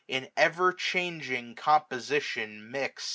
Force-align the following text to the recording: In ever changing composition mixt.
In 0.07 0.31
ever 0.35 0.73
changing 0.73 1.53
composition 1.53 2.71
mixt. 2.71 3.09